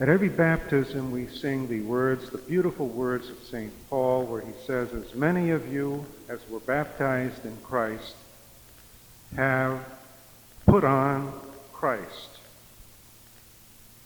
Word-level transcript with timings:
At 0.00 0.08
every 0.08 0.30
baptism, 0.30 1.10
we 1.10 1.26
sing 1.26 1.68
the 1.68 1.82
words, 1.82 2.30
the 2.30 2.38
beautiful 2.38 2.88
words 2.88 3.28
of 3.28 3.36
St. 3.44 3.70
Paul, 3.90 4.24
where 4.24 4.40
he 4.40 4.52
says, 4.66 4.94
As 4.94 5.14
many 5.14 5.50
of 5.50 5.70
you 5.70 6.06
as 6.26 6.40
were 6.48 6.60
baptized 6.60 7.44
in 7.44 7.54
Christ 7.62 8.14
have 9.36 9.78
put 10.64 10.84
on 10.84 11.30
Christ. 11.74 12.38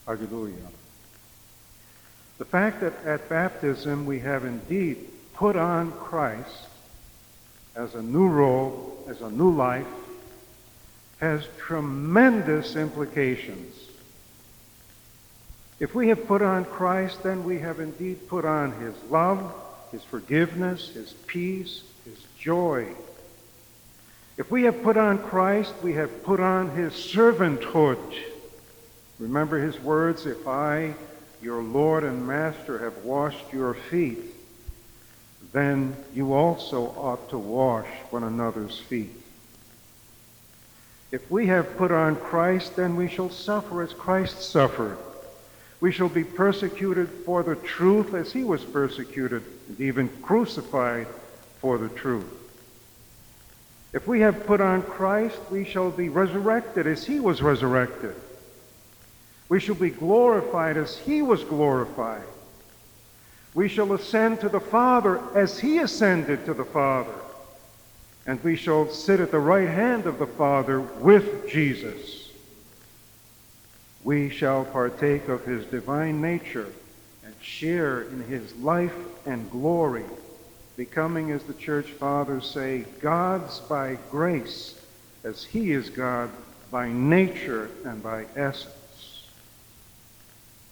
Hallelujah. 0.05 0.55
The 2.39 2.45
fact 2.45 2.81
that 2.81 2.95
at 3.05 3.29
baptism 3.29 4.05
we 4.05 4.19
have 4.19 4.45
indeed 4.45 4.99
put 5.35 5.55
on 5.55 5.93
Christ 5.93 6.67
as 7.77 7.95
a 7.95 8.03
new 8.03 8.27
role, 8.27 9.05
as 9.09 9.21
a 9.21 9.31
new 9.31 9.53
life, 9.53 9.87
has 11.21 11.47
tremendous 11.57 12.75
implications. 12.75 13.84
If 15.81 15.95
we 15.95 16.09
have 16.09 16.27
put 16.27 16.41
on 16.41 16.65
Christ, 16.65 17.23
then 17.23 17.45
we 17.45 17.59
have 17.59 17.81
indeed 17.81 18.29
put 18.29 18.45
on 18.45 18.73
his 18.73 18.95
love, 19.11 19.53
his 19.91 20.05
forgiveness, 20.05 20.89
his 20.89 21.13
peace, 21.27 21.83
his 22.05 22.19
joy. 22.39 22.87
If 24.37 24.51
we 24.51 24.65
have 24.65 24.83
put 24.83 24.97
on 24.97 25.19
Christ, 25.19 25.75
we 25.83 25.95
have 25.95 26.23
put 26.23 26.41
on 26.41 26.71
his 26.71 26.93
servanthood. 26.93 27.99
Remember 29.19 29.59
his 29.59 29.79
words, 29.81 30.27
if 30.27 30.47
I, 30.47 30.95
your 31.43 31.63
Lord 31.63 32.05
and 32.05 32.27
Master, 32.27 32.79
have 32.79 33.05
washed 33.05 33.53
your 33.53 33.75
feet, 33.75 34.19
then 35.53 35.97
you 36.13 36.35
also 36.35 36.87
ought 36.97 37.29
to 37.31 37.39
wash 37.39 37.87
one 38.11 38.25
another's 38.25 38.79
feet. 38.79 39.13
If 41.13 41.31
we 41.31 41.47
have 41.47 41.77
put 41.77 41.93
on 41.93 42.17
Christ, 42.17 42.75
then 42.75 42.97
we 42.97 43.09
shall 43.09 43.31
suffer 43.31 43.83
as 43.83 43.93
Christ 43.93 44.43
suffered. 44.43 44.99
We 45.85 45.93
shall 45.93 46.09
be 46.09 46.25
persecuted 46.25 47.11
for 47.27 47.43
the 47.43 47.57
truth 47.57 48.15
as 48.15 48.33
he 48.33 48.43
was 48.43 48.65
persecuted 48.65 49.43
and 49.69 49.79
even 49.79 50.09
crucified 50.23 51.07
for 51.61 51.77
the 51.77 51.91
truth. 51.91 52.25
If 53.93 54.07
we 54.07 54.21
have 54.21 54.47
put 54.47 54.63
on 54.63 54.81
Christ, 54.81 55.37
we 55.51 55.63
shall 55.67 55.91
be 55.91 56.09
resurrected 56.09 56.87
as 56.87 57.05
he 57.05 57.21
was 57.21 57.43
resurrected. 57.43 58.15
We 59.51 59.61
shall 59.61 59.75
be 59.75 59.91
glorified 59.91 60.79
as 60.79 60.97
he 60.97 61.21
was 61.21 61.45
glorified. 61.45 62.25
We 63.53 63.69
shall 63.69 63.93
ascend 63.93 64.41
to 64.41 64.49
the 64.49 64.61
Father 64.61 65.21
as 65.35 65.61
he 65.61 65.81
ascended 65.81 66.47
to 66.47 66.55
the 66.55 66.65
Father. 66.65 67.15
And 68.27 68.43
we 68.43 68.57
shall 68.57 68.89
sit 68.89 69.21
at 69.21 69.31
the 69.31 69.39
right 69.39 69.69
hand 69.69 70.07
of 70.07 70.19
the 70.19 70.29
Father 70.29 70.81
with 70.81 71.47
Jesus 71.47 72.24
we 74.05 74.29
shall 74.29 74.67
partake 74.67 75.29
of 75.29 75.45
his 75.47 75.65
divine 75.67 76.21
nature 76.21 76.71
and 77.25 77.35
share 77.41 78.03
in 78.03 78.23
his 78.25 78.55
life 78.57 78.95
and 79.27 79.51
glory, 79.51 80.05
becoming, 80.77 81.31
as 81.31 81.43
the 81.45 81.55
church 81.55 81.91
fathers 81.93 82.49
say, 82.49 82.85
God's 83.01 83.61
by 83.61 83.97
grace, 84.11 84.79
as 85.25 85.43
he 85.43 85.73
is 85.73 85.89
God 85.89 86.31
by 86.71 86.93
nature 86.93 87.71
and 87.87 88.03
by 88.03 88.27
essence. 88.37 89.27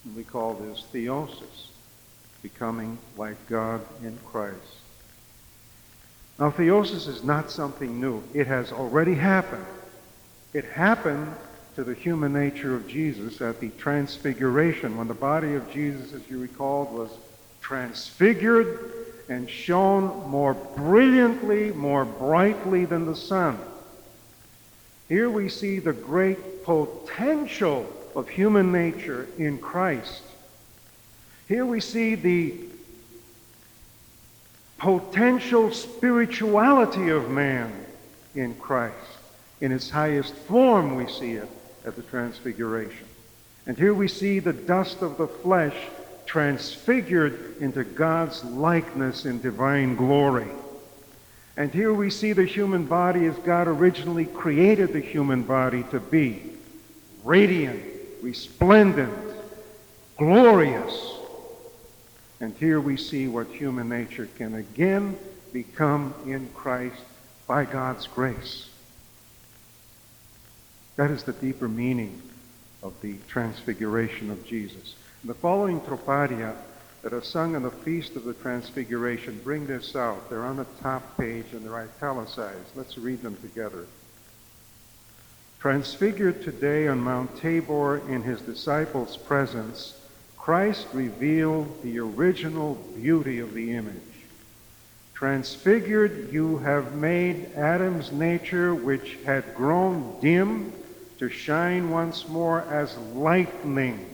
And 0.04 0.14
we 0.14 0.24
call 0.24 0.54
this 0.54 0.84
theosis, 0.92 1.68
becoming 2.42 2.98
like 3.16 3.48
God 3.48 3.80
in 4.02 4.18
Christ. 4.26 4.56
Now, 6.38 6.50
theosis 6.50 7.08
is 7.08 7.24
not 7.24 7.50
something 7.50 7.98
new. 7.98 8.22
It 8.34 8.46
has 8.46 8.72
already 8.72 9.14
happened. 9.14 9.64
It 10.52 10.64
happened 10.64 11.34
to 11.76 11.84
the 11.84 11.94
human 11.94 12.32
nature 12.32 12.74
of 12.74 12.86
Jesus 12.86 13.40
at 13.40 13.60
the 13.60 13.70
transfiguration, 13.70 14.98
when 14.98 15.08
the 15.08 15.14
body 15.14 15.54
of 15.54 15.70
Jesus, 15.72 16.12
as 16.12 16.20
you 16.28 16.38
recalled, 16.38 16.92
was 16.92 17.10
transfigured 17.62 18.92
and 19.28 19.48
shone 19.48 20.28
more 20.28 20.52
brilliantly, 20.52 21.72
more 21.72 22.04
brightly 22.04 22.84
than 22.84 23.06
the 23.06 23.16
sun. 23.16 23.58
Here 25.08 25.30
we 25.30 25.48
see 25.48 25.78
the 25.78 25.94
great 25.94 26.64
potential 26.64 27.90
of 28.14 28.28
human 28.28 28.70
nature 28.70 29.26
in 29.38 29.58
Christ. 29.58 30.22
Here 31.48 31.64
we 31.64 31.80
see 31.80 32.14
the 32.14 32.54
potential 34.76 35.72
spirituality 35.72 37.08
of 37.08 37.30
man 37.30 37.72
in 38.34 38.54
Christ. 38.56 38.96
In 39.60 39.72
its 39.72 39.88
highest 39.88 40.34
form, 40.34 40.96
we 40.96 41.06
see 41.06 41.32
it 41.32 41.48
at 41.84 41.96
the 41.96 42.02
Transfiguration. 42.02 43.06
And 43.66 43.76
here 43.76 43.94
we 43.94 44.08
see 44.08 44.38
the 44.38 44.52
dust 44.52 45.02
of 45.02 45.18
the 45.18 45.28
flesh 45.28 45.76
transfigured 46.26 47.56
into 47.60 47.84
God's 47.84 48.44
likeness 48.44 49.24
in 49.24 49.40
divine 49.40 49.96
glory. 49.96 50.48
And 51.56 51.70
here 51.70 51.92
we 51.92 52.10
see 52.10 52.32
the 52.32 52.46
human 52.46 52.86
body 52.86 53.26
as 53.26 53.36
God 53.38 53.68
originally 53.68 54.24
created 54.24 54.92
the 54.92 55.00
human 55.00 55.42
body 55.42 55.84
to 55.90 56.00
be 56.00 56.42
radiant, 57.24 57.82
resplendent, 58.22 59.12
glorious. 60.16 61.12
And 62.40 62.56
here 62.56 62.80
we 62.80 62.96
see 62.96 63.28
what 63.28 63.48
human 63.48 63.88
nature 63.88 64.28
can 64.38 64.54
again 64.54 65.16
become 65.52 66.14
in 66.26 66.48
Christ 66.54 67.02
by 67.46 67.64
God's 67.64 68.06
grace. 68.06 68.68
That 71.02 71.10
is 71.10 71.24
the 71.24 71.32
deeper 71.32 71.66
meaning 71.66 72.22
of 72.80 72.94
the 73.02 73.16
transfiguration 73.26 74.30
of 74.30 74.46
Jesus. 74.46 74.94
the 75.24 75.34
following 75.34 75.80
troparia 75.80 76.54
that 77.02 77.12
are 77.12 77.24
sung 77.24 77.56
on 77.56 77.64
the 77.64 77.72
Feast 77.72 78.14
of 78.14 78.22
the 78.22 78.34
Transfiguration 78.34 79.40
bring 79.42 79.66
this 79.66 79.96
out. 79.96 80.30
They're 80.30 80.44
on 80.44 80.58
the 80.58 80.66
top 80.80 81.16
page 81.16 81.46
and 81.50 81.64
they're 81.64 81.74
italicized. 81.74 82.76
Let's 82.76 82.96
read 82.96 83.20
them 83.20 83.34
together. 83.42 83.86
Transfigured 85.58 86.44
today 86.44 86.86
on 86.86 87.00
Mount 87.00 87.36
Tabor 87.36 87.98
in 88.08 88.22
his 88.22 88.40
disciples' 88.40 89.16
presence, 89.16 90.00
Christ 90.38 90.86
revealed 90.92 91.82
the 91.82 91.98
original 91.98 92.76
beauty 92.94 93.40
of 93.40 93.54
the 93.54 93.72
image. 93.72 93.96
Transfigured, 95.14 96.32
you 96.32 96.58
have 96.58 96.94
made 96.94 97.50
Adam's 97.56 98.12
nature, 98.12 98.72
which 98.72 99.18
had 99.24 99.56
grown 99.56 100.20
dim, 100.20 100.72
to 101.22 101.28
shine 101.28 101.88
once 101.88 102.26
more 102.26 102.62
as 102.62 102.98
lightning, 103.14 104.04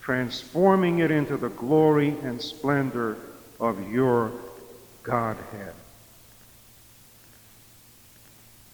transforming 0.00 0.98
it 0.98 1.12
into 1.12 1.36
the 1.36 1.50
glory 1.50 2.08
and 2.24 2.42
splendor 2.42 3.16
of 3.60 3.92
your 3.92 4.32
Godhead. 5.04 5.74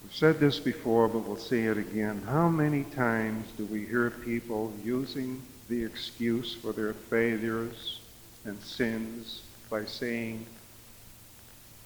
We've 0.03 0.15
said 0.15 0.41
this 0.41 0.59
before, 0.59 1.07
but 1.07 1.19
we'll 1.19 1.37
say 1.37 1.65
it 1.65 1.77
again. 1.77 2.23
How 2.27 2.49
many 2.49 2.85
times 2.85 3.47
do 3.59 3.67
we 3.67 3.85
hear 3.85 4.09
people 4.09 4.73
using 4.83 5.43
the 5.69 5.85
excuse 5.85 6.55
for 6.55 6.73
their 6.73 6.95
failures 6.95 8.01
and 8.47 8.59
sins 8.63 9.43
by 9.69 9.85
saying, 9.85 10.47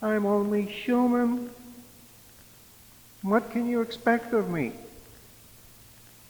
I'm 0.01 0.25
only 0.25 0.63
human. 0.63 1.51
What 3.23 3.51
can 3.51 3.69
you 3.69 3.81
expect 3.81 4.33
of 4.35 4.49
me? 4.49 4.71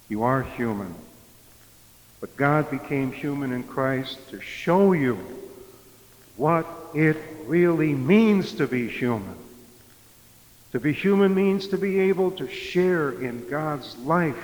You 0.09 0.23
are 0.23 0.43
human. 0.43 0.95
But 2.21 2.37
God 2.37 2.71
became 2.71 3.13
human 3.13 3.53
in 3.53 3.63
Christ 3.65 4.31
to 4.31 4.41
show 4.41 4.93
you 4.93 5.19
what 6.37 6.67
it 6.95 7.17
really 7.45 7.95
means 7.95 8.53
to 8.55 8.67
be 8.67 8.89
human. 8.89 9.37
To 10.73 10.81
be 10.81 10.93
human 10.93 11.35
means 11.35 11.69
to 11.69 11.79
be 11.79 11.99
able 12.01 12.31
to 12.33 12.49
share 12.49 13.13
in 13.13 13.49
God's 13.49 13.97
life. 13.99 14.37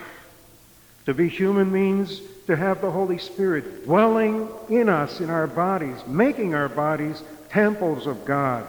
To 1.07 1.15
be 1.15 1.29
human 1.29 1.73
means 1.73 2.21
to 2.47 2.57
have 2.57 2.81
the 2.81 2.91
Holy 2.91 3.19
Spirit 3.19 3.85
dwelling 3.85 4.49
in 4.69 4.89
us, 4.89 5.21
in 5.21 5.31
our 5.31 5.47
bodies, 5.47 5.99
making 6.07 6.55
our 6.55 6.69
bodies 6.69 7.23
temples 7.51 8.07
of 8.07 8.25
God. 8.25 8.67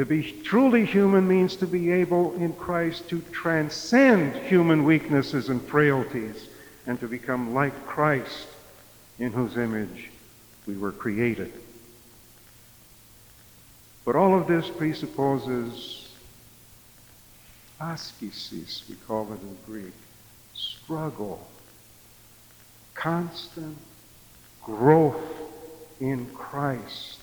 To 0.00 0.06
be 0.06 0.22
truly 0.22 0.86
human 0.86 1.28
means 1.28 1.56
to 1.56 1.66
be 1.66 1.90
able 1.90 2.32
in 2.36 2.54
Christ 2.54 3.10
to 3.10 3.20
transcend 3.32 4.34
human 4.34 4.84
weaknesses 4.84 5.50
and 5.50 5.60
frailties 5.60 6.48
and 6.86 6.98
to 7.00 7.06
become 7.06 7.52
like 7.52 7.84
Christ 7.84 8.48
in 9.18 9.30
whose 9.30 9.58
image 9.58 10.08
we 10.66 10.74
were 10.78 10.90
created. 10.90 11.52
But 14.06 14.16
all 14.16 14.34
of 14.34 14.46
this 14.46 14.70
presupposes 14.70 16.08
askesis, 17.78 18.84
we 18.88 18.94
call 19.06 19.30
it 19.34 19.42
in 19.42 19.58
Greek, 19.66 19.92
struggle, 20.54 21.46
constant 22.94 23.76
growth 24.62 25.20
in 26.00 26.24
Christ. 26.32 27.19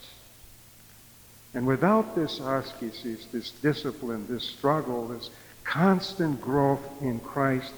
And 1.57 1.65
without 1.65 2.13
this 2.13 2.39
askesis, 2.39 3.25
this 3.31 3.49
discipline, 3.49 4.27
this 4.29 4.43
struggle, 4.43 5.07
this 5.07 5.31
constant 5.63 6.39
growth 6.39 6.87
in 7.01 7.19
Christ, 7.19 7.73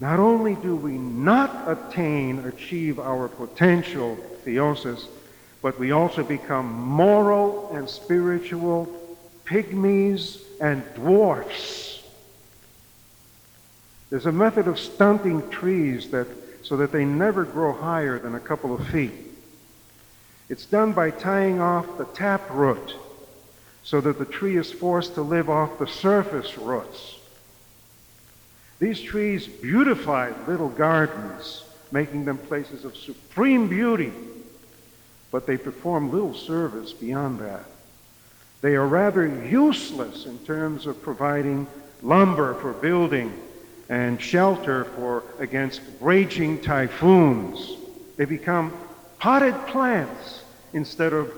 not 0.00 0.18
only 0.18 0.54
do 0.54 0.74
we 0.74 0.92
not 0.92 1.70
attain, 1.70 2.38
achieve 2.46 2.98
our 2.98 3.28
potential, 3.28 4.16
theosis, 4.46 5.04
but 5.60 5.78
we 5.78 5.90
also 5.90 6.24
become 6.24 6.72
moral 6.72 7.72
and 7.74 7.90
spiritual 7.90 8.88
pygmies 9.44 10.40
and 10.58 10.82
dwarfs. 10.94 12.02
There's 14.08 14.24
a 14.24 14.32
method 14.32 14.66
of 14.66 14.78
stunting 14.78 15.50
trees 15.50 16.08
that, 16.08 16.26
so 16.62 16.78
that 16.78 16.90
they 16.90 17.04
never 17.04 17.44
grow 17.44 17.74
higher 17.74 18.18
than 18.18 18.34
a 18.34 18.40
couple 18.40 18.74
of 18.74 18.86
feet. 18.88 19.12
It's 20.48 20.66
done 20.66 20.92
by 20.92 21.10
tying 21.10 21.60
off 21.60 21.98
the 21.98 22.04
tap 22.04 22.42
root 22.50 22.94
so 23.82 24.00
that 24.00 24.18
the 24.18 24.24
tree 24.24 24.56
is 24.56 24.72
forced 24.72 25.14
to 25.14 25.22
live 25.22 25.48
off 25.48 25.78
the 25.78 25.86
surface 25.86 26.58
roots. 26.58 27.16
These 28.78 29.00
trees 29.00 29.46
beautify 29.46 30.32
little 30.46 30.68
gardens, 30.68 31.64
making 31.92 32.24
them 32.24 32.38
places 32.38 32.84
of 32.84 32.96
supreme 32.96 33.68
beauty, 33.68 34.12
but 35.30 35.46
they 35.46 35.56
perform 35.56 36.12
little 36.12 36.34
service 36.34 36.92
beyond 36.92 37.38
that. 37.40 37.64
They 38.60 38.76
are 38.76 38.86
rather 38.86 39.26
useless 39.26 40.26
in 40.26 40.38
terms 40.40 40.86
of 40.86 41.02
providing 41.02 41.66
lumber 42.02 42.54
for 42.54 42.72
building 42.72 43.32
and 43.88 44.20
shelter 44.20 44.84
for 44.84 45.22
against 45.38 45.82
raging 46.00 46.60
typhoons. 46.62 47.76
They 48.16 48.24
become 48.24 48.72
potted 49.24 49.56
plants 49.68 50.42
instead 50.74 51.14
of 51.14 51.32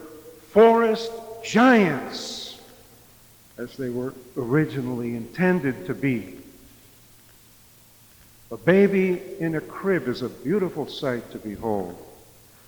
forest 0.50 1.08
giants 1.44 2.60
as 3.58 3.76
they 3.76 3.88
were 3.88 4.12
originally 4.36 5.14
intended 5.14 5.86
to 5.86 5.94
be. 5.94 6.36
A 8.50 8.56
baby 8.56 9.22
in 9.38 9.54
a 9.54 9.60
crib 9.60 10.08
is 10.08 10.22
a 10.22 10.28
beautiful 10.28 10.88
sight 10.88 11.30
to 11.30 11.38
behold. 11.38 11.96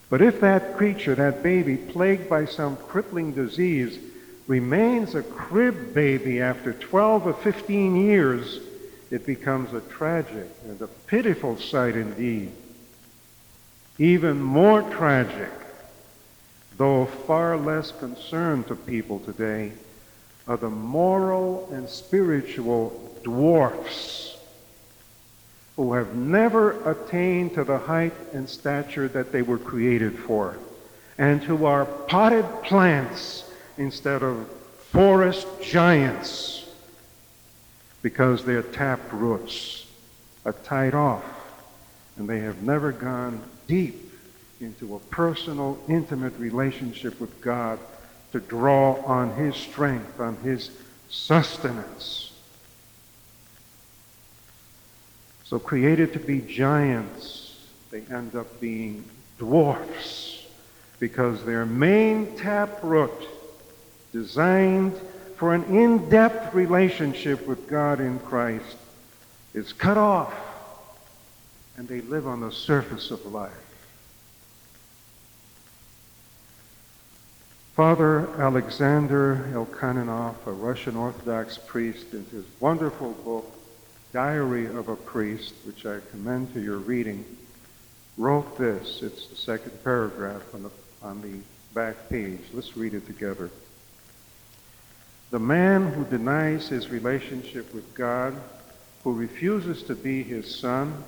But 0.09 0.23
if 0.23 0.41
that 0.41 0.77
creature, 0.77 1.17
that 1.17 1.43
baby, 1.43 1.77
plagued 1.77 2.29
by 2.29 2.45
some 2.45 2.77
crippling 2.77 3.33
disease, 3.33 3.99
remains 4.47 5.17
a 5.17 5.25
crib 5.25 5.95
baby 5.95 6.41
after 6.41 6.73
12 6.73 7.27
or 7.27 7.35
15 7.35 7.97
years, 7.97 8.61
it 9.11 9.27
becomes 9.27 9.75
a 9.75 9.81
tragic 9.81 10.47
and 10.69 10.81
a 10.81 10.87
pitiful 10.87 11.59
sight 11.59 11.97
indeed. 11.97 12.53
Even 13.99 14.41
more 14.41 14.83
tragic, 14.83 15.51
though 16.77 17.07
far 17.07 17.57
less 17.57 17.91
concern 17.91 18.63
to 18.65 18.77
people 18.77 19.19
today, 19.19 19.73
are 20.47 20.57
the 20.57 20.71
moral 20.71 21.69
and 21.73 21.89
spiritual 21.89 23.13
dwarfs 23.25 24.37
who 25.75 25.93
have 25.95 26.15
never 26.15 26.91
attained 26.91 27.55
to 27.55 27.65
the 27.65 27.79
height 27.79 28.15
and 28.33 28.49
stature 28.49 29.09
that 29.09 29.33
they 29.33 29.43
were 29.43 29.59
created 29.59 30.17
for, 30.17 30.57
and 31.19 31.43
who 31.43 31.65
are 31.65 31.85
potted 31.85 32.45
plants 32.63 33.45
instead 33.77 34.23
of 34.23 34.49
forest 34.91 35.47
giants 35.61 36.65
because 38.03 38.45
their 38.45 38.63
tapped 38.63 39.13
roots 39.13 39.87
are 40.45 40.55
tied 40.65 40.95
off 40.95 41.25
and 42.17 42.29
they 42.29 42.41
have 42.41 42.63
never 42.63 42.91
gone 42.91 43.41
deep 43.69 44.13
into 44.61 44.97
a 44.97 44.99
personal, 44.99 45.79
intimate 45.89 46.37
relationship 46.39 47.21
with 47.21 47.41
God 47.41 47.79
to 48.33 48.41
draw 48.41 48.95
on 49.05 49.35
His 49.37 49.55
strength, 49.55 50.19
on 50.19 50.37
His 50.39 50.71
sustenance. 51.09 52.33
So, 55.45 55.59
created 55.59 56.13
to 56.15 56.19
be 56.19 56.41
giants, 56.41 57.57
they 57.91 58.03
end 58.11 58.35
up 58.35 58.61
being 58.61 59.05
dwarfs 59.39 60.45
because 60.99 61.45
their 61.45 61.65
main 61.65 62.37
taproot 62.37 63.13
designed 64.13 64.95
for 65.37 65.55
an 65.55 65.65
in-depth 65.65 66.53
relationship 66.53 67.47
with 67.47 67.69
God 67.69 68.01
in 68.01 68.19
Christ 68.19 68.77
is 69.55 69.73
cut 69.73 69.97
off 69.97 70.35
and 71.79 71.87
they 71.87 72.01
live 72.03 72.27
on 72.27 72.41
the 72.41 72.51
surface 72.51 73.13
of 73.13 73.25
life. 73.27 73.53
Father 77.77 78.29
Alexander 78.41 79.49
Elchaninov, 79.53 80.35
a 80.47 80.51
Russian 80.51 80.97
Orthodox 80.97 81.57
priest, 81.57 82.13
in 82.13 82.27
his 82.33 82.45
wonderful 82.59 83.13
book, 83.13 83.49
Diary 84.13 84.67
of 84.67 84.89
a 84.89 84.97
Priest, 84.97 85.55
which 85.65 85.87
I 85.87 86.01
commend 86.11 86.53
to 86.55 86.61
your 86.61 86.79
reading, 86.79 87.25
wrote 88.17 88.59
this. 88.59 89.01
It's 89.01 89.29
the 89.29 89.37
second 89.37 89.85
paragraph 89.85 90.43
on 90.53 90.65
the, 90.65 90.71
on 91.05 91.23
the 91.23 91.39
back 91.75 92.09
page. 92.09 92.41
Let's 92.53 92.77
read 92.77 92.95
it 92.95 93.07
together. 93.07 93.51
The 95.31 95.39
man 95.39 95.93
who 95.93 96.05
denies 96.05 96.67
his 96.67 96.89
relationship 96.89 97.73
with 97.73 97.95
God, 97.95 98.35
who 99.05 99.13
refuses 99.13 99.85
to 99.85 99.95
be 99.95 100.25
his 100.25 100.53
son, 100.53 101.05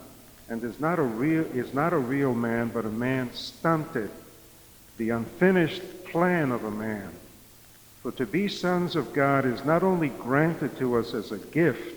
and 0.51 0.65
is 0.65 0.81
not 0.81 0.99
a 0.99 1.03
real, 1.03 1.45
is 1.55 1.73
not 1.73 1.93
a 1.93 1.99
real 1.99 2.35
man, 2.35 2.71
but 2.75 2.85
a 2.85 2.91
man 2.91 3.33
stunted, 3.33 4.11
the 4.99 5.11
unfinished 5.11 6.05
plan 6.05 6.51
of 6.51 6.65
a 6.65 6.71
man. 6.71 7.09
For 8.03 8.11
to 8.13 8.27
be 8.27 8.49
sons 8.49 8.97
of 8.97 9.13
God 9.13 9.47
is 9.47 9.65
not 9.65 9.85
only 9.85 10.09
granted 10.09 10.77
to 10.79 10.97
us 10.97 11.15
as 11.15 11.31
a 11.31 11.39
gift, 11.39 11.97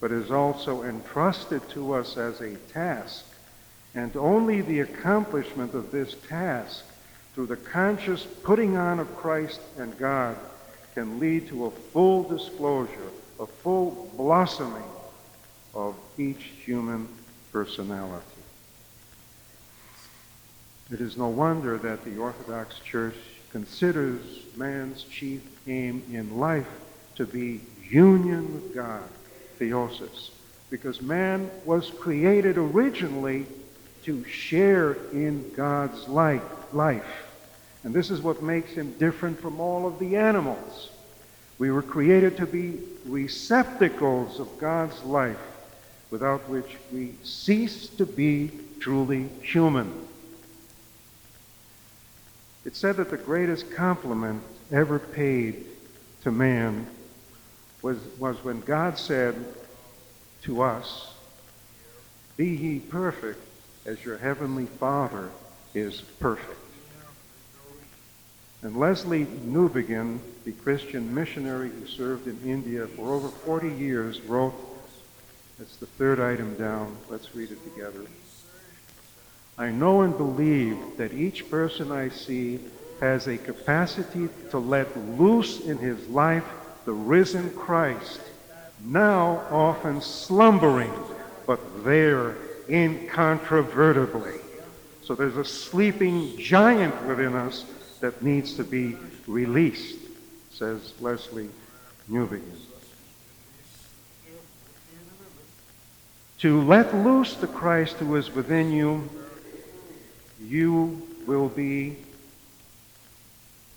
but 0.00 0.10
is 0.10 0.32
also 0.32 0.82
entrusted 0.82 1.66
to 1.70 1.94
us 1.94 2.16
as 2.16 2.40
a 2.40 2.56
task. 2.72 3.24
And 3.94 4.14
only 4.16 4.60
the 4.60 4.80
accomplishment 4.80 5.72
of 5.74 5.92
this 5.92 6.16
task, 6.28 6.84
through 7.34 7.46
the 7.46 7.56
conscious 7.56 8.26
putting 8.42 8.76
on 8.76 8.98
of 8.98 9.16
Christ 9.16 9.60
and 9.78 9.96
God, 9.98 10.36
can 10.94 11.20
lead 11.20 11.46
to 11.48 11.66
a 11.66 11.70
full 11.70 12.24
disclosure, 12.24 13.10
a 13.38 13.46
full 13.46 14.10
blossoming 14.16 14.82
of 15.74 15.94
each 16.18 16.42
human 16.64 17.06
personality. 17.54 18.26
It 20.90 21.00
is 21.00 21.16
no 21.16 21.28
wonder 21.28 21.78
that 21.78 22.04
the 22.04 22.18
Orthodox 22.18 22.80
Church 22.80 23.14
considers 23.52 24.20
man's 24.56 25.04
chief 25.04 25.40
aim 25.68 26.02
in 26.12 26.36
life 26.36 26.66
to 27.14 27.24
be 27.24 27.60
union 27.88 28.52
with 28.54 28.74
God, 28.74 29.08
theosis, 29.60 30.30
because 30.68 31.00
man 31.00 31.48
was 31.64 31.90
created 31.90 32.58
originally 32.58 33.46
to 34.02 34.24
share 34.24 34.94
in 35.12 35.48
God's 35.54 36.08
light, 36.08 36.42
life. 36.74 37.24
And 37.84 37.94
this 37.94 38.10
is 38.10 38.20
what 38.20 38.42
makes 38.42 38.72
him 38.72 38.94
different 38.98 39.38
from 39.38 39.60
all 39.60 39.86
of 39.86 40.00
the 40.00 40.16
animals. 40.16 40.90
We 41.58 41.70
were 41.70 41.82
created 41.82 42.36
to 42.38 42.46
be 42.46 42.80
receptacles 43.06 44.40
of 44.40 44.58
God's 44.58 45.00
life, 45.04 45.38
without 46.14 46.48
which 46.48 46.76
we 46.92 47.12
cease 47.24 47.88
to 47.88 48.06
be 48.06 48.48
truly 48.78 49.28
human. 49.42 49.92
It's 52.64 52.78
said 52.78 52.98
that 52.98 53.10
the 53.10 53.16
greatest 53.16 53.72
compliment 53.72 54.40
ever 54.70 55.00
paid 55.00 55.66
to 56.22 56.30
man 56.30 56.86
was, 57.82 57.98
was 58.20 58.44
when 58.44 58.60
God 58.60 58.96
said 58.96 59.34
to 60.42 60.62
us, 60.62 61.12
Be 62.36 62.46
ye 62.46 62.78
perfect 62.78 63.40
as 63.84 64.04
your 64.04 64.16
heavenly 64.16 64.66
Father 64.66 65.30
is 65.74 66.00
perfect. 66.20 66.60
And 68.62 68.76
Lesslie 68.76 69.26
Newbigin, 69.26 70.20
the 70.44 70.52
Christian 70.52 71.12
missionary 71.12 71.70
who 71.70 71.88
served 71.88 72.28
in 72.28 72.38
India 72.48 72.86
for 72.86 73.12
over 73.12 73.26
40 73.30 73.70
years, 73.70 74.20
wrote, 74.20 74.54
that's 75.58 75.76
the 75.76 75.86
third 75.86 76.20
item 76.20 76.54
down, 76.56 76.96
let's 77.08 77.34
read 77.34 77.50
it 77.50 77.62
together. 77.64 78.04
I 79.56 79.70
know 79.70 80.02
and 80.02 80.16
believe 80.16 80.76
that 80.96 81.12
each 81.12 81.48
person 81.48 81.92
I 81.92 82.08
see 82.08 82.58
has 83.00 83.26
a 83.28 83.38
capacity 83.38 84.28
to 84.50 84.58
let 84.58 84.96
loose 85.18 85.60
in 85.60 85.78
his 85.78 86.08
life 86.08 86.44
the 86.84 86.92
risen 86.92 87.50
Christ, 87.50 88.20
now 88.84 89.42
often 89.50 90.00
slumbering, 90.00 90.92
but 91.46 91.84
there 91.84 92.36
incontrovertibly. 92.68 94.40
So 95.02 95.14
there's 95.14 95.36
a 95.36 95.44
sleeping 95.44 96.36
giant 96.38 97.00
within 97.06 97.34
us 97.34 97.64
that 98.00 98.22
needs 98.22 98.54
to 98.56 98.64
be 98.64 98.96
released, 99.26 99.98
says 100.50 100.94
Lesslie 101.00 101.50
Newbigin. 102.10 102.42
To 106.44 106.60
let 106.60 106.94
loose 106.94 107.36
the 107.36 107.46
Christ 107.46 107.94
who 107.94 108.16
is 108.16 108.30
within 108.30 108.70
you, 108.70 109.08
you 110.38 111.00
will 111.26 111.48
be, 111.48 111.96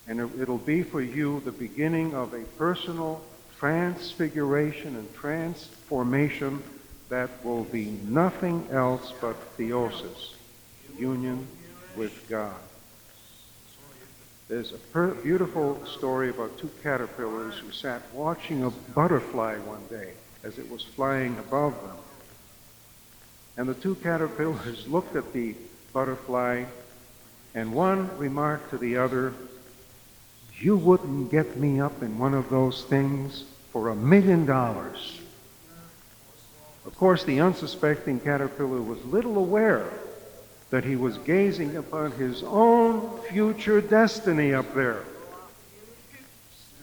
and 0.06 0.20
it'll 0.20 0.58
be 0.58 0.84
for 0.84 1.00
you 1.00 1.42
the 1.46 1.54
beginning 1.54 2.14
of 2.14 2.34
a 2.34 2.42
personal 2.58 3.24
transfiguration 3.58 4.98
and 4.98 5.16
transformation 5.16 6.62
that 7.08 7.30
will 7.46 7.64
be 7.64 7.86
nothing 8.04 8.68
else 8.70 9.14
but 9.22 9.38
theosis, 9.58 10.34
union 11.00 11.48
with 11.96 12.28
God. 12.28 12.60
There's 14.50 14.74
a 14.74 14.78
per- 14.78 15.14
beautiful 15.14 15.86
story 15.86 16.32
about 16.32 16.58
two 16.58 16.70
caterpillars 16.84 17.56
who 17.60 17.72
sat 17.72 18.02
watching 18.14 18.66
a 18.66 18.72
butterfly 18.72 19.56
one 19.60 19.88
day 19.90 20.16
as 20.44 20.60
it 20.60 20.70
was 20.70 20.84
flying 20.84 21.38
above 21.40 21.74
them. 21.82 21.96
And 23.58 23.68
the 23.68 23.74
two 23.74 23.96
caterpillars 23.96 24.88
looked 24.88 25.16
at 25.16 25.34
the 25.34 25.56
butterfly, 25.92 26.66
and 27.56 27.74
one 27.74 28.16
remarked 28.18 28.70
to 28.70 28.78
the 28.78 28.98
other, 28.98 29.34
You 30.60 30.78
wouldn't 30.78 31.32
get 31.32 31.58
me 31.58 31.80
up 31.80 32.04
in 32.04 32.20
one 32.20 32.36
of 32.36 32.50
those 32.50 32.84
things 32.84 33.46
for 33.72 33.90
a 33.90 33.96
million 33.96 34.46
dollars. 34.46 35.20
Of 36.86 36.96
course, 36.96 37.24
the 37.24 37.42
unsuspecting 37.42 38.20
caterpillar 38.20 38.82
was 38.82 39.04
little 39.06 39.38
aware 39.38 39.92
that 40.70 40.84
he 40.84 40.96
was 40.96 41.18
gazing 41.20 41.76
upon 41.76 42.12
his 42.12 42.44
own 42.44 43.20
future 43.24 43.82
destiny 43.82 44.54
up 44.54 44.74
there. 44.74 45.04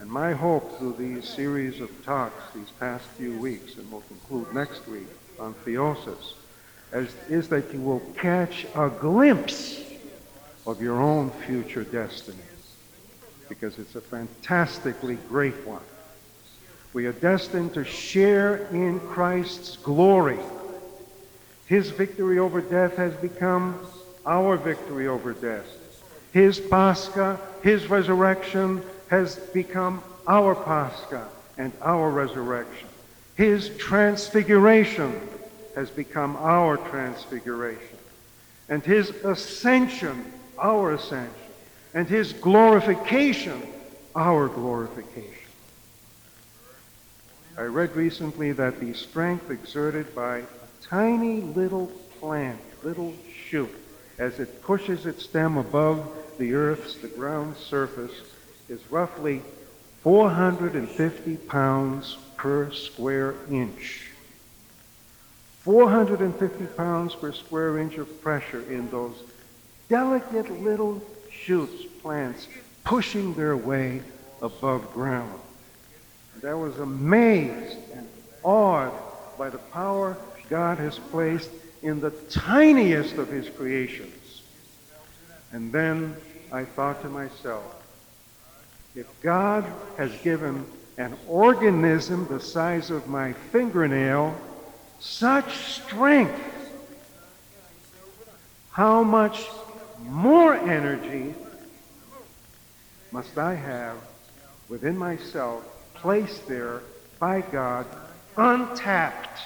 And 0.01 0.11
my 0.11 0.33
hope 0.33 0.79
through 0.79 0.97
these 0.99 1.29
series 1.29 1.81
of 1.81 2.05
talks 2.05 2.53
these 2.55 2.71
past 2.81 3.05
few 3.17 3.39
weeks, 3.39 3.77
and 3.77 3.91
we'll 3.91 4.03
conclude 4.03 4.53
next 4.53 4.87
week 4.89 5.09
on 5.39 5.55
theosis, 5.65 6.35
is, 6.95 7.15
is 7.29 7.49
that 7.49 7.73
you 7.73 7.81
will 7.81 8.01
catch 8.17 8.67
a 8.75 8.89
glimpse 8.89 9.83
of 10.67 10.81
your 10.81 11.01
own 11.01 11.31
future 11.47 11.85
destiny. 11.85 12.39
Because 13.49 13.79
it's 13.79 13.95
a 13.95 14.01
fantastically 14.01 15.19
great 15.29 15.67
one. 15.67 15.83
We 16.93 17.07
are 17.07 17.13
destined 17.13 17.75
to 17.75 17.85
share 17.85 18.69
in 18.69 19.01
Christ's 19.01 19.77
glory. 19.77 20.39
His 21.67 21.91
victory 21.91 22.39
over 22.39 22.61
death 22.61 22.97
has 22.97 23.13
become 23.15 23.79
our 24.25 24.57
victory 24.57 25.09
over 25.09 25.33
death. 25.33 25.67
His 26.33 26.61
Pascha, 26.61 27.39
his 27.63 27.89
resurrection, 27.91 28.83
has 29.09 29.37
become 29.37 30.03
our 30.27 30.55
Pascha 30.55 31.29
and 31.59 31.73
our 31.83 32.11
resurrection. 32.11 32.89
His 33.37 33.77
transfiguration 33.77 35.21
has 35.75 35.91
become 35.91 36.37
our 36.37 36.77
transfiguration. 36.77 37.99
And 38.69 38.83
his 38.83 39.11
ascension, 39.11 40.33
our 40.59 40.93
ascension. 40.93 41.35
And 41.93 42.09
his 42.09 42.33
glorification, 42.33 43.63
our 44.15 44.49
glorification. 44.49 45.31
I 47.57 47.63
read 47.63 47.95
recently 47.95 48.53
that 48.53 48.81
the 48.81 48.95
strength 48.95 49.51
exerted 49.51 50.15
by 50.15 50.39
a 50.39 50.45
tiny 50.83 51.41
little 51.41 51.87
plant, 52.19 52.61
little 52.83 53.15
shoot, 53.49 53.71
as 54.19 54.41
it 54.41 54.63
pushes 54.63 55.07
its 55.07 55.25
stem 55.25 55.57
above 55.57 56.11
the 56.39 56.55
earth's, 56.55 56.97
the 56.97 57.09
ground 57.09 57.57
surface, 57.57 58.13
is 58.69 58.81
roughly 58.91 59.43
450 60.03 61.37
pounds 61.37 62.19
per 62.37 62.73
square 62.73 63.35
inch. 63.51 64.11
450 65.65 66.67
pounds 66.77 67.15
per 67.15 67.33
square 67.33 67.79
inch 67.79 67.97
of 67.97 68.23
pressure 68.23 68.61
in 68.71 68.89
those 68.91 69.17
delicate 69.89 70.51
little 70.63 71.03
shoots, 71.31 71.85
plants, 72.03 72.47
pushing 72.85 73.33
their 73.35 73.57
way 73.57 74.03
above 74.43 74.93
ground. 74.93 75.41
And 76.35 76.45
I 76.45 76.55
was 76.55 76.79
amazed 76.79 77.79
and 77.95 78.07
awed 78.43 78.93
by 79.39 79.49
the 79.49 79.59
power 79.59 80.19
God 80.51 80.77
has 80.79 80.99
placed 80.99 81.51
in 81.83 82.01
the 82.01 82.11
tiniest 82.11 83.17
of 83.17 83.29
his 83.29 83.49
creations. 83.49 84.43
And 85.53 85.73
then 85.73 86.15
I 86.53 86.65
thought 86.65 87.01
to 87.03 87.09
myself, 87.09 87.83
if 88.95 89.07
God 89.23 89.65
has 89.97 90.13
given 90.19 90.67
an 90.99 91.17
organism 91.27 92.27
the 92.29 92.39
size 92.39 92.91
of 92.91 93.09
my 93.09 93.33
fingernail 93.33 94.37
such 95.01 95.57
strength, 95.57 96.41
how 98.71 99.03
much 99.03 99.47
more 100.01 100.55
energy 100.55 101.35
must 103.13 103.39
I 103.39 103.55
have 103.55 103.97
within 104.69 104.99
myself, 104.99 105.65
placed 105.95 106.49
there 106.49 106.81
by 107.21 107.41
God, 107.41 107.87
untapped? 108.37 109.41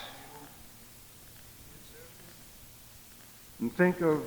And 3.61 3.73
think 3.75 4.01
of 4.01 4.23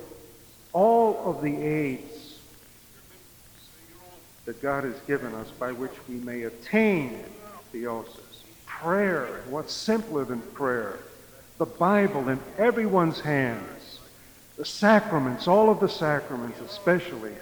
all 0.72 1.30
of 1.30 1.42
the 1.42 1.56
aids 1.56 2.38
that 4.44 4.60
God 4.60 4.84
has 4.84 4.98
given 5.06 5.34
us 5.34 5.50
by 5.50 5.72
which 5.72 5.92
we 6.08 6.16
may 6.16 6.42
attain 6.42 7.24
theosis. 7.72 8.42
Prayer, 8.66 9.42
what's 9.48 9.72
simpler 9.72 10.24
than 10.24 10.40
prayer? 10.40 10.98
The 11.58 11.66
Bible 11.66 12.28
in 12.28 12.40
everyone's 12.58 13.20
hands. 13.20 14.00
The 14.56 14.64
sacraments, 14.64 15.48
all 15.48 15.70
of 15.70 15.80
the 15.80 15.88
sacraments, 15.88 16.60
especially 16.60 17.32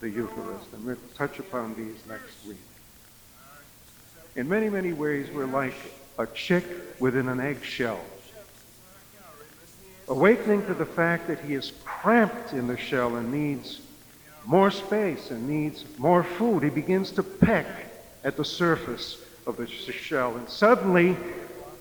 the 0.00 0.10
Eucharist. 0.10 0.72
And 0.72 0.84
we'll 0.84 0.96
touch 1.16 1.38
upon 1.38 1.74
these 1.74 1.96
next 2.08 2.46
week. 2.46 2.58
In 4.36 4.48
many, 4.48 4.68
many 4.68 4.92
ways, 4.92 5.28
we're 5.30 5.46
like 5.46 5.74
a 6.18 6.26
chick 6.26 6.64
within 6.98 7.28
an 7.28 7.40
eggshell. 7.40 8.00
Awakening 10.08 10.66
to 10.66 10.74
the 10.74 10.86
fact 10.86 11.28
that 11.28 11.40
he 11.40 11.54
is 11.54 11.72
cramped 11.84 12.52
in 12.52 12.66
the 12.66 12.76
shell 12.76 13.16
and 13.16 13.32
needs 13.32 13.80
more 14.44 14.70
space 14.70 15.30
and 15.30 15.48
needs 15.48 15.84
more 15.98 16.24
food, 16.24 16.62
he 16.64 16.70
begins 16.70 17.12
to 17.12 17.22
peck 17.22 17.66
at 18.24 18.36
the 18.36 18.44
surface 18.44 19.18
of 19.46 19.56
the 19.56 19.66
shell. 19.66 20.36
And 20.36 20.48
suddenly 20.48 21.16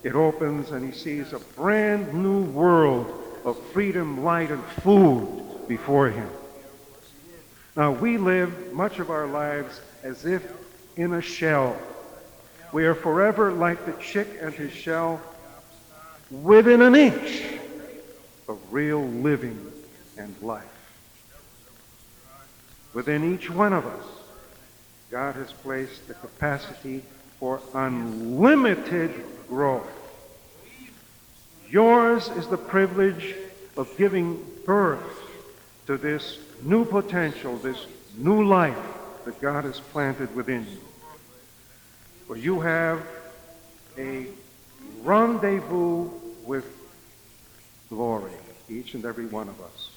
it 0.04 0.16
opens 0.16 0.72
and 0.72 0.86
he 0.86 0.98
sees 0.98 1.34
a 1.34 1.40
brand 1.40 2.14
new 2.14 2.44
world 2.44 3.08
of 3.46 3.60
freedom, 3.68 4.24
light, 4.24 4.52
and 4.52 4.64
food 4.64 5.68
before 5.68 6.10
him. 6.10 6.30
Now, 7.76 7.92
we 7.92 8.18
live 8.18 8.74
much 8.74 9.00
of 9.00 9.10
our 9.10 9.28
lives 9.28 9.80
as 10.04 10.26
if 10.26 10.44
in 10.98 11.14
a 11.14 11.22
shell. 11.22 11.80
We 12.74 12.86
are 12.86 12.96
forever 12.96 13.52
like 13.52 13.86
the 13.86 13.94
chick 14.02 14.28
and 14.42 14.54
his 14.54 14.72
shell 14.72 15.22
within 16.30 16.82
an 16.82 16.96
inch 16.96 17.44
of 18.48 18.60
real 18.72 19.02
living 19.02 19.72
and 20.18 20.36
life. 20.42 20.66
Within 22.94 23.34
each 23.34 23.50
one 23.50 23.74
of 23.74 23.86
us, 23.86 24.06
God 25.10 25.36
has 25.36 25.52
placed 25.52 26.08
the 26.08 26.14
capacity 26.14 27.04
for 27.40 27.62
unlimited 27.74 29.12
growth. 29.52 29.92
Yours 31.70 32.30
is 32.30 32.48
the 32.48 32.58
privilege 32.58 33.36
of 33.76 33.92
giving 33.98 34.42
birth 34.66 35.04
to 35.88 35.98
this 35.98 36.40
new 36.64 36.86
potential, 36.86 37.58
this 37.58 37.86
new 38.18 38.48
life 38.48 38.78
that 39.26 39.42
God 39.42 39.66
has 39.66 39.78
planted 39.78 40.34
within 40.34 40.66
you. 40.72 40.80
For 42.28 42.38
you 42.38 42.62
have 42.62 43.06
a 43.98 44.28
rendezvous 45.04 46.10
with 46.46 46.66
glory, 47.90 48.32
each 48.70 48.94
and 48.94 49.04
every 49.04 49.26
one 49.26 49.50
of 49.50 49.60
us. 49.60 49.92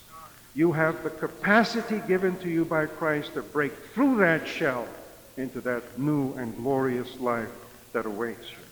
You 0.57 0.73
have 0.73 1.05
the 1.05 1.11
capacity 1.11 2.03
given 2.09 2.37
to 2.39 2.49
you 2.49 2.65
by 2.65 2.87
Christ 2.87 3.35
to 3.35 3.43
break 3.43 3.73
through 3.95 4.17
that 4.17 4.49
shell 4.49 4.89
into 5.37 5.61
that 5.61 5.97
new 5.97 6.33
and 6.33 6.57
glorious 6.57 7.21
life 7.21 7.51
that 7.93 8.05
awaits 8.05 8.51
you. 8.51 8.64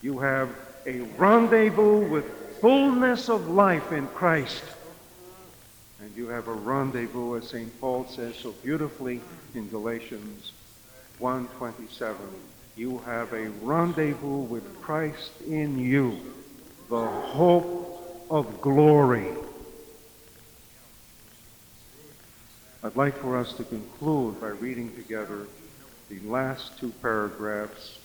You 0.00 0.18
have 0.20 0.50
a 0.86 1.00
rendezvous 1.16 2.08
with 2.08 2.24
fullness 2.60 3.28
of 3.28 3.48
life 3.48 3.92
in 3.92 4.06
Christ. 4.08 4.62
And 6.00 6.16
you 6.16 6.28
have 6.28 6.46
a 6.46 6.52
rendezvous, 6.52 7.36
as 7.36 7.48
St. 7.48 7.80
Paul 7.80 8.06
says 8.06 8.36
so 8.36 8.52
beautifully 8.62 9.20
in 9.54 9.68
Galatians 9.68 10.52
1.27. 11.20 12.14
You 12.76 12.98
have 12.98 13.32
a 13.32 13.50
rendezvous 13.60 14.42
with 14.42 14.80
Christ 14.80 15.32
in 15.48 15.78
you, 15.78 16.20
the 16.88 17.04
hope 17.04 18.26
of 18.30 18.60
glory. 18.60 19.26
I'd 22.84 22.94
like 22.94 23.16
for 23.18 23.36
us 23.36 23.52
to 23.54 23.64
conclude 23.64 24.40
by 24.40 24.48
reading 24.48 24.94
together 24.94 25.48
the 26.08 26.20
last 26.20 26.78
two 26.78 26.90
paragraphs 27.02 27.98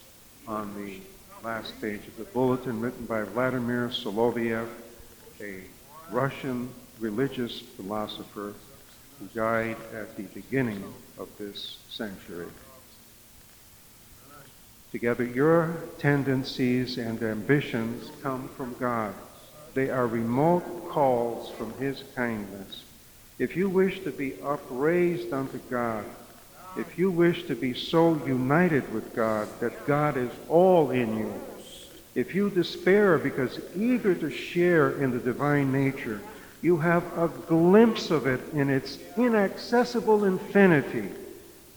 on 0.47 0.73
the 0.75 1.00
last 1.43 1.81
page 1.81 2.07
of 2.07 2.15
the 2.15 2.23
bulletin 2.23 2.79
written 2.79 3.05
by 3.05 3.21
Vladimir 3.23 3.89
Soloviev, 3.89 4.65
a 5.41 5.59
Russian 6.09 6.69
religious 7.01 7.59
philosopher 7.59 8.53
who 9.19 9.25
died 9.35 9.75
at 9.93 10.15
the 10.15 10.23
beginning 10.23 10.81
of 11.17 11.27
this 11.38 11.79
century. 11.89 12.47
Together, 14.93 15.25
your 15.25 15.75
tendencies 15.97 16.97
and 16.97 17.21
ambitions 17.21 18.09
come 18.21 18.47
from 18.55 18.73
God. 18.79 19.13
They 19.73 19.89
are 19.89 20.07
remote 20.07 20.88
calls 20.88 21.51
from 21.51 21.73
his 21.73 22.05
kindness. 22.15 22.85
If 23.38 23.57
you 23.57 23.67
wish 23.67 24.00
to 24.05 24.12
be 24.12 24.41
upraised 24.41 25.33
unto 25.33 25.57
God, 25.69 26.05
if 26.75 26.98
you 26.98 27.12
wish 27.12 27.44
to 27.44 27.56
be 27.56 27.74
so 27.74 28.15
united 28.25 28.92
with 28.94 29.15
God 29.15 29.48
that 29.60 29.86
God 29.86 30.18
is 30.18 30.32
all 30.50 30.92
in 30.92 31.18
you, 31.18 31.34
if 32.15 32.34
you 32.34 32.50
despair 32.50 33.18
because 33.18 33.60
eager 33.75 34.15
to 34.15 34.30
share 34.30 35.01
in 35.01 35.12
the 35.12 35.20
divine 35.20 35.72
nature, 35.72 36.22
you 36.62 36.77
have 36.77 37.03
a 37.18 37.27
glimpse 37.27 38.10
of 38.10 38.25
it 38.27 38.39
in 38.53 38.70
its 38.70 38.98
inaccessible 39.18 40.25
infinity, 40.25 41.10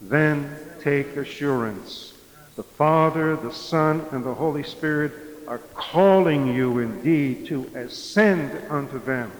then 0.00 0.55
take 0.81 1.17
assurance. 1.17 2.15
The 2.55 2.62
Father, 2.62 3.37
the 3.37 3.53
Son, 3.53 4.05
and 4.12 4.25
the 4.25 4.35
Holy 4.35 4.62
Spirit 4.62 5.12
are 5.49 5.59
calling 5.75 6.55
you 6.55 6.79
indeed 6.79 7.47
to 7.47 7.71
ascend 7.75 8.50
unto 8.71 8.99
them. 8.99 9.31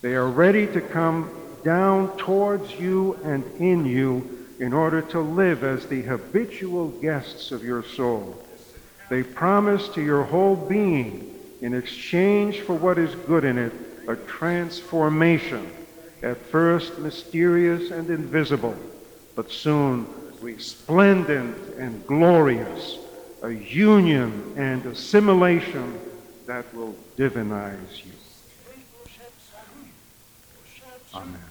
They 0.00 0.14
are 0.14 0.28
ready 0.28 0.66
to 0.68 0.80
come 0.80 1.30
down 1.64 2.16
towards 2.18 2.72
you 2.74 3.18
and 3.24 3.44
in 3.60 3.84
you 3.84 4.37
in 4.58 4.72
order 4.72 5.00
to 5.00 5.20
live 5.20 5.62
as 5.62 5.86
the 5.86 6.02
habitual 6.02 6.88
guests 6.88 7.52
of 7.52 7.64
your 7.64 7.82
soul. 7.82 8.42
They 9.08 9.22
promise 9.22 9.88
to 9.90 10.02
your 10.02 10.24
whole 10.24 10.56
being, 10.56 11.34
in 11.60 11.74
exchange 11.74 12.60
for 12.60 12.74
what 12.74 12.98
is 12.98 13.14
good 13.14 13.44
in 13.44 13.58
it, 13.58 13.72
a 14.08 14.16
transformation, 14.16 15.70
at 16.22 16.36
first 16.36 16.98
mysterious 16.98 17.90
and 17.90 18.10
invisible, 18.10 18.76
but 19.34 19.50
soon 19.50 20.06
resplendent 20.40 21.56
and 21.78 22.06
glorious, 22.06 22.98
a 23.42 23.50
union 23.50 24.54
and 24.56 24.84
assimilation 24.86 25.98
that 26.46 26.72
will 26.74 26.94
divinize 27.16 28.04
you. 28.04 28.12
Amen. 31.14 31.47